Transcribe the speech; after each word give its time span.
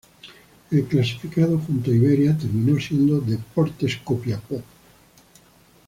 El 0.71 0.85
clasificado, 0.85 1.59
junto 1.59 1.91
a 1.91 1.93
Iberia, 1.93 2.35
terminó 2.35 2.79
siendo 2.81 3.21
Deportes 3.21 3.97
Copiapó. 4.03 4.63